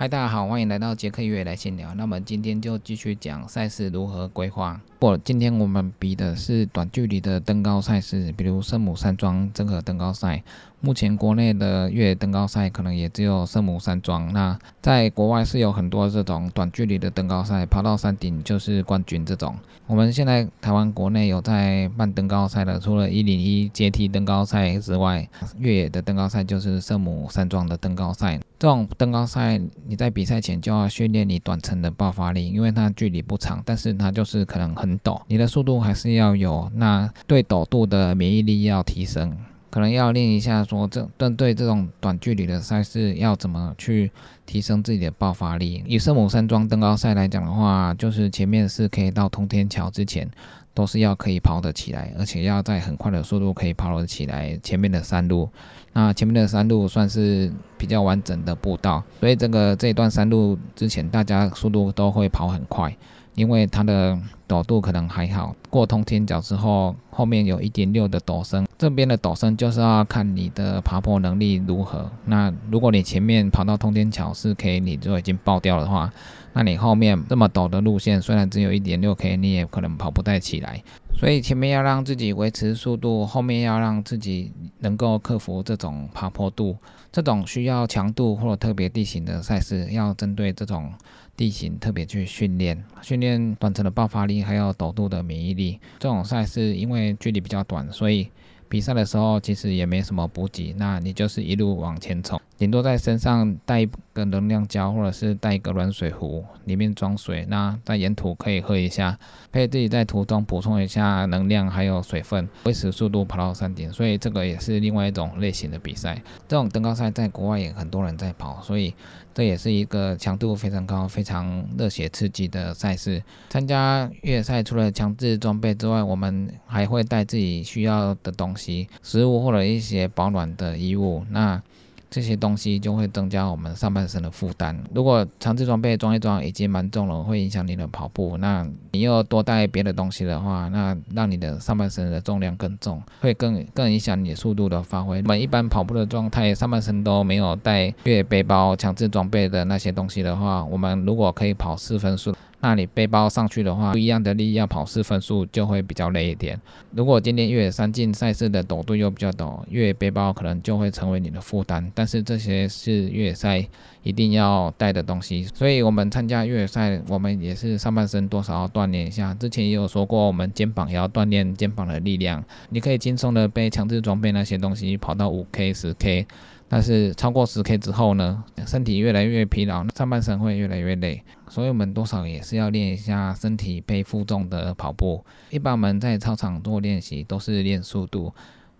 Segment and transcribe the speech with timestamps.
[0.00, 1.92] 嗨，大家好，欢迎来到杰克约来闲聊。
[1.96, 4.80] 那么今天就继续讲赛事如何规划。
[5.00, 10.42] 不，今天我们比的是短距离的登高赛事，比如圣母山庄综合登高赛。
[10.80, 14.32] 目前国内的越野登高赛可能也只有圣母山庄。
[14.32, 19.56] 那在国外是有很多这种短距离的登高赛，爬到山顶就是冠军这种。
[19.88, 25.28] 我们现在台湾国内有在办登高赛的，除了一零一阶梯登高赛之外，
[25.58, 28.38] 越野的登高赛就是圣母山庄的登高赛。
[28.56, 36.70] 这种登高赛，你在比赛前就要训练你短程的爆发力，因为它距离不长，但是它就是可能很很陡，你的速度还是要有。
[36.74, 39.36] 那对陡度的免疫力要提升，
[39.70, 44.10] 可能要练一下，说这针对这种短距离的赛事要怎么去
[44.46, 45.84] 提升自己的爆发力。
[45.86, 50.28] 以圣母山庄登高赛来讲的话，就是前面是可以到通天桥之前。
[50.74, 54.56] 都是要可以跑得起来，而且要在很快的速度可以跑得起来。
[54.62, 55.48] 前面的山路，
[55.92, 62.96] 那前面的山路算是比较完整的步道，所以这个这一段山路之前大家速度都会跑很快，
[63.38, 65.54] 因为它的陡度可能还好。
[65.70, 72.10] 过通天桥之后，后面有一点六的陡升，这边的陡升就是要看你的爬坡能力如何。
[72.24, 76.12] 那如果你前面跑到通天桥四 K，你就已经爆掉的话。
[76.54, 80.82] 那你后面这么陡的路线，虽然只有一点六 K，你也可能跑不太起来。
[81.14, 86.76] 所以前面要让自己维持速度，后面要让自己能够克服这种爬坡度，
[87.12, 90.90] 这种需要强度或者特别地形的赛事，要针对这种
[91.38, 95.78] 地形特别去训练，训练短程的爆发力，还有陡度的免疫力。
[96.00, 98.28] 这种赛事因为距离比较短，所以
[98.68, 102.40] 比赛的时候其实也没什么补给，那你就是一路往前冲。
[102.56, 107.46] 顶多在身上带一个能量胶，或者是带一个软水壶，里面装水。
[107.48, 109.16] 那在沿途可以喝一下，
[109.52, 113.92] 可以自己在途中补充一下能量，还有水分，维持速度跑到山顶。
[113.92, 116.20] 所以这个也是另外一种类型的比赛。
[116.48, 118.92] 这种登高赛在国外也很多人在跑，所以
[119.32, 123.22] 这也是一个强度非常高、非常热血刺激的赛事。
[123.50, 128.57] 参加越野赛除了强制装备之外，我们还会带自己需要的东西，
[129.02, 131.24] 食物或者一些保暖的衣物。
[131.30, 131.62] 那
[132.10, 134.74] 这些东西就会增加我们上半身的负担。
[134.94, 138.38] 如果强制装备装一装已经蛮重了，会影响你的跑步。
[138.38, 145.18] 那你又多带别的东西的话，那让你的上半身的重量更重，会更更影响你速度的发挥。
[145.18, 152.34] 我们一般跑步的状态，上半身都没有带越野背包、强制装备的那些东西的话，我们如果可以跑四分速。
[152.60, 156.60] 那你背包上去的话，不一样的力要跑四分速就会比较累一点。
[156.90, 161.90] 如果今天越野山径赛事的陡度又比较陡，越野背包可能就会成为你的负担。
[161.94, 163.64] 但是这些是越野赛
[164.02, 169.32] 一定要带的东西，所以我们参加越野赛，我们也是上半身多少要锻炼一下。
[169.34, 172.42] 之前也有说过，我们肩膀也要锻炼肩膀的力量。
[172.70, 176.26] 你可以轻松的背强制装备那些东西跑到五 K 十 K。
[176.70, 185.24] 但是超过十 K 之后呢，身体越来越疲劳，上半身会越来越累，所以我们多少也是要练一下身体背负重的跑步。
[185.48, 188.30] 一般我们在操场做练习都是练速度，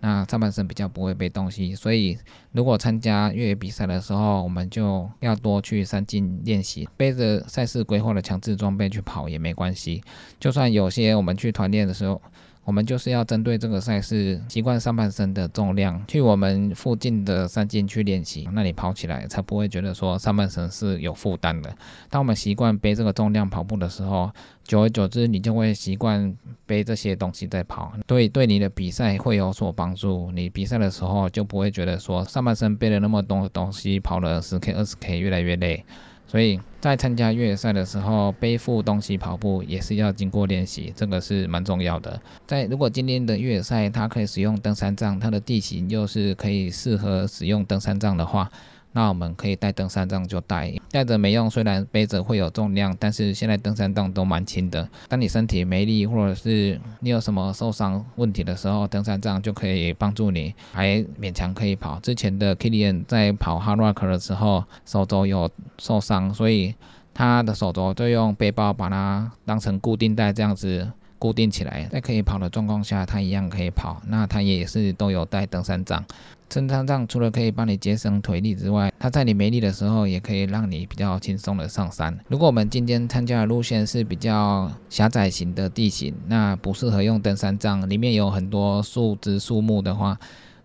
[0.00, 2.18] 那上半身比较不会背东西，所以
[2.52, 10.02] 如果参加越野比赛的时候，我们就要多去山径练习，背着赛事规划的强制装备去跑也没关系。
[10.38, 12.20] 就算有些我们去团练的时候。
[12.68, 21.74] 我们就是要针对这个赛事，习惯上半身的重量，去我们附近的山径去练习，那你跑起来才不会觉得说上半身是有负担的。
[22.10, 24.30] 当我们习惯背这个重量跑步的时候，
[24.64, 26.36] 久而久之，你就会习惯
[26.66, 30.30] 背这些东西在跑，对对你的比赛会有所帮助。
[30.32, 35.82] 你比赛的时候就不会觉得说上半身背了那么多东西，跑了十 K、二十 K，越来越累。
[36.28, 42.20] 所以在参加越野赛的时候，背负东西跑步也是要经过练习，这个是蛮重要的。
[42.46, 48.48] 在如果今天的越野赛它可以使用登山杖，它的地形又是可以适合使用登山杖的话。
[48.98, 51.48] 那我们可以带登山杖就带，带着没用。
[51.48, 54.88] 虽然背着会有重量，但是现在登山杖都蛮轻的。
[55.08, 62.00] 当你身体没力，或者是你有什么受伤问题的时候，登山杖就可以帮助你，还勉强可以跑。
[62.00, 65.48] 之前的 Kilian 在跑 Hard Rock 的时候，手肘有
[65.78, 66.74] 受伤，所以
[67.14, 70.90] 他的手肘就用背包把它当成固定带这样子。
[71.18, 74.00] 固定起来，在可以跑的状况下，它一样可以跑。
[74.06, 76.04] 那它也是都有带登山杖。
[76.48, 82.18] 登山杖除了可以帮你节省腿力之外，它在你没力的时候，也可以让你比较轻松的上山。
[82.28, 90.18] 如果我们今天参加的路线是比较狭窄型的地形，那不适合用登山杖，里面有很多树枝树木的话。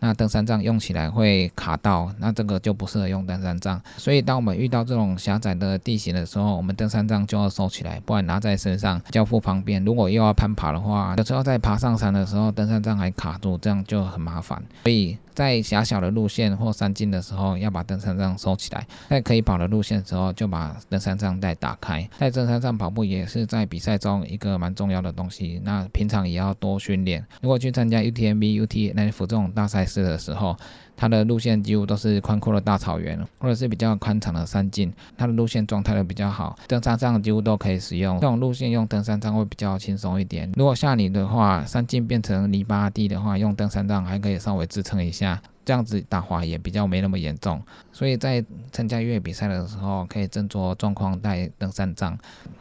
[0.00, 3.80] 那登山杖用起来会卡到，那这个就不适合用登山杖。
[3.96, 9.84] 所以当我们遇到这种狭窄的地形的时候，我们登山杖就要收起来，不然拿在身上较不方便。
[9.84, 14.60] 如果又要攀爬的话，有时候在爬上山的时候，登山杖还卡住，这样就很麻烦。
[14.82, 22.08] 所以在狭小的路线或山径的时候，要把登山杖收起来；在可以跑的路线的时候，就把登山杖带打开。
[22.18, 25.60] 在登山杖跑步也是在比赛中一个蛮重要的东西。
[25.64, 27.24] 那平常也要多训练。
[27.40, 30.56] 如果去参加 UTMB、UTNf 这种大赛事的时候，
[31.00, 38.20] 它的路线几乎都是宽阔的大草原，或者是比较宽敞的山径，它的路线状态都比较好，登山杖几乎都可以使用。
[38.20, 40.52] 这种路线用登山杖会比较轻松一点。
[40.56, 47.58] 如果下雨的话，山径变成泥巴地的话，用登山杖还可以稍微支撑一下，这样子打滑也比较没那么严重。
[47.90, 52.18] 所以在参加越野比赛的时候，可以斟酌状况带登山杖。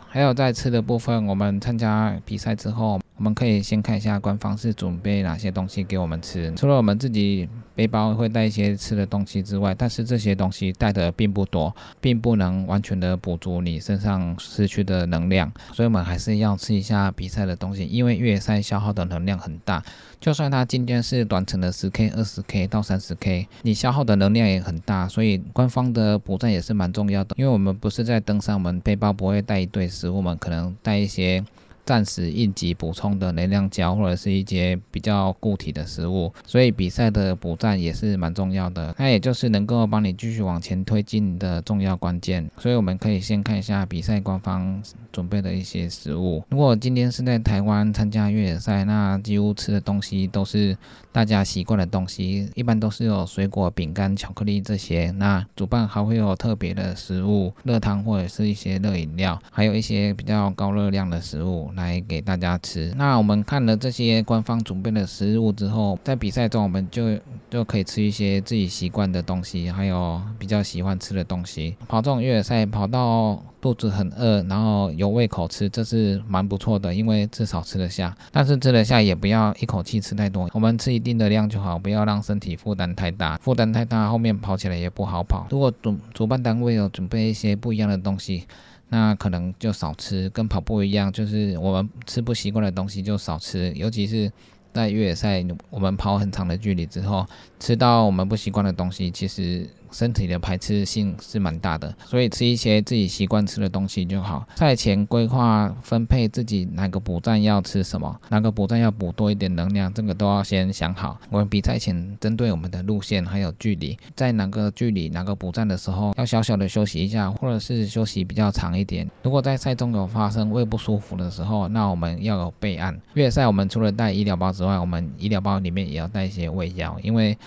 [0.08, 3.02] 还有在吃的部分，我们参加比赛之后。
[3.20, 6.54] 我们可以先看一下官方是准备哪些东西给我们吃。
[6.56, 15.52] 除了我们自己背包会带一些吃的东西之外，但是这些东西带的并不多，并不能完全的补足你身上失去的能量。
[15.74, 19.84] 所以，我们还是要吃一下比赛的东西，因为越野赛消耗的能量很大。
[20.22, 25.10] 就算它今天是短程的十 K、二十 K 到三十 K，你消耗的能量也很大。
[25.10, 27.36] 所以，官方的补站也是蛮重要的。
[27.38, 31.44] 因为我们不是在登山，我们背包不会带一堆食物，我们可能带一些。
[31.90, 38.94] 暂时应急补充的能量胶，或者是一些比较固体的食物，所以比赛的补站也是蛮重要的。
[38.96, 42.48] 它也就是能够帮你继续往前推进的重要关键。
[42.60, 44.80] 所以我们可以先看一下比赛官方
[45.12, 46.44] 准备的一些食物。
[46.50, 50.78] 如果今天是在台湾参加越野赛，那几乎吃的东西都是
[51.12, 55.10] 大家习惯的东西，一般都是有水果、饼干、巧克力这些。
[55.10, 61.72] 那主办还会有特别的食物，热汤或者是一些热饮料，还有一些比较高热量的食物。
[61.80, 62.94] 来给大家吃。
[62.98, 67.18] 那我们看了这些官方准备的食物之后，在比赛中我们就
[67.50, 71.76] 就可以吃一些自己习惯的东西，还有比较喜欢吃的东西。
[71.88, 78.16] 跑这种越野赛，跑到肚子很饿，然后有胃口吃，这是蛮不错的，因为至少吃得下。
[78.32, 83.38] 但是吃得下也不要一口气吃太多，我们吃一定的量就好，不要让身体负担太大。
[83.38, 85.48] 负担太大，后面跑起来也不好跑。
[85.50, 88.44] 如果主主办单位有准备一些不一样的东西。
[88.90, 94.32] 那可能就少吃，跟跑步一样，就是我们吃不习惯的东西就少吃，尤其是
[94.74, 97.26] 在越野赛，我们跑很长的距离之后，
[97.60, 99.70] 吃到我们不习惯的东西，其实。
[99.92, 104.48] 身体的排斥性是蛮大的，所以吃一些自己习惯吃的东西就好。
[104.56, 111.20] 赛前规划分配自己哪个补站要吃什么，哪个补站要补多一点能量，这个都要先想好。
[111.30, 119.10] 我们比赛前针对我们的路线还有距离，在哪个距离哪个补站的时候，要小小的休息一下，或者是休息比较长一点。
[119.24, 123.00] 如果在赛中有发生胃不舒服的时候，那我们要有备案。
[123.14, 127.38] 越野赛我们除了带医疗包之外，我们医疗包里面也要带一些胃药，因为。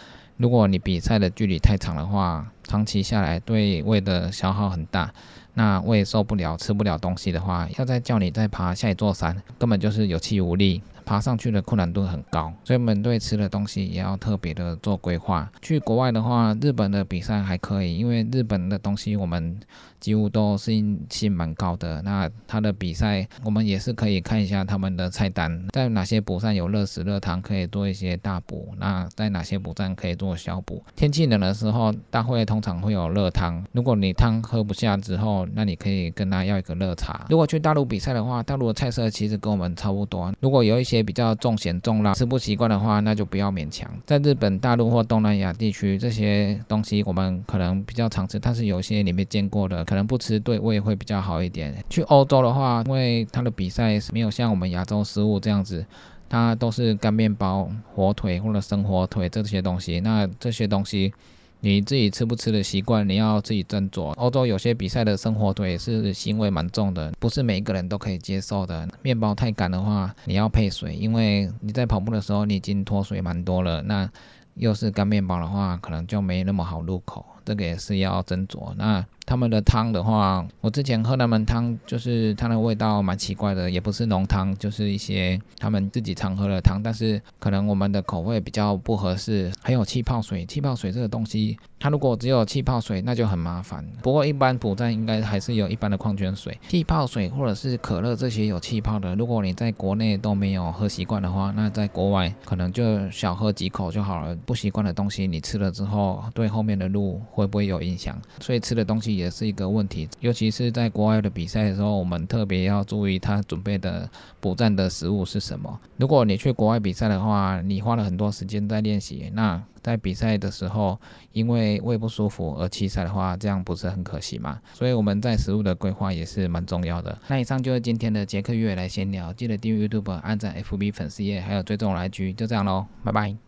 [0.42, 5.08] 如果你比赛的距离太长的话，长期下来对胃的消耗很大，
[5.54, 12.52] 那胃受不了，吃不了东西的话，要再叫你再爬下一座山，根本就是有气无力，爬上去的困难度很高。
[12.64, 15.48] 所以我们对吃的东西也要特别的做规划。
[15.62, 19.60] 去国外的话，日本的比赛还可以，因为日本的东西我们。
[20.02, 22.02] 几乎都适应性蛮高的。
[22.02, 30.82] 那他的比赛，我们也是可以看一下他们的菜单，在哪些补站有热食热汤，可以做一些大补；那在哪些补站可以做小补。
[30.96, 33.64] 天气冷的时候，大会通常会有热汤。
[33.70, 37.24] 如果你汤喝不下之后，那你可以跟他要一个热茶。
[37.30, 40.34] 如果去大陆比赛的话，大陆的菜色其实跟我们差不多。
[40.40, 43.88] 如果有一些比较重咸重辣吃不习惯的话，那就不要勉强。
[44.04, 49.84] 在日本、大陆或东南亚地区，这些东西我们可能比较常吃，但是有些你没见过的。
[49.92, 51.84] 可能不吃对胃会比较好一点。
[51.90, 55.84] 去欧洲的话，因为它的比赛没有像我们亚洲食物这样子，
[56.30, 60.00] 它都是干面包、火腿或者生火腿这些东西。
[60.00, 61.12] 那这些东西
[61.60, 64.04] 你自己吃不吃的习惯，你要自己斟酌。
[64.14, 68.88] 欧洲有些比赛的生火腿是腥味蛮重的，不是每一个人都可以接受的。
[69.02, 73.82] 面包太干的话，你要配水，因为你在跑步的时候你已经脱水蛮多了。
[73.82, 74.08] 那
[74.54, 78.72] 又是干面包的话，可能就没那么好入口，这个也是要斟酌。
[78.76, 89.50] 那他们的汤的话，我之前喝他们汤，就是它的味道蛮奇怪的，也不是浓汤，就是一些他们自己常喝的汤，但是可能我们的口味比较不合适。
[89.62, 93.86] 还有气泡水，气泡水这个东西，它如果只有气泡水，那就很麻烦。
[94.02, 99.14] 不过一般补站应该还是有一般的矿泉水、气泡水或者是可乐这些有气泡的。
[99.14, 104.34] 如果你在国内都没有喝习惯的话，那在国外可能就小喝几口就好了。
[104.44, 108.20] 不习惯的东西，你吃了之后，对后面的路会不会有影响？
[108.40, 109.12] 所以吃的东西。
[109.12, 114.08] 也是一个问题，尤其是在国外的比赛的时候，我们特别要注意他准备的
[114.40, 115.78] 补站的食物是什么。
[115.98, 120.98] 如果你去国外比赛的话，你花了很多时间在练习，那在比赛的时候
[121.32, 124.58] 因为胃不舒服而弃赛的话，这样不是很可惜吗？
[124.72, 127.16] 所以我们在食物的规划也是蛮重要的。
[127.28, 133.42] 那以上就是今天的杰克月来闲聊，记得订阅 YouTube、按赞 FB 粉丝页，还有追踪来居，就这样喽，拜拜。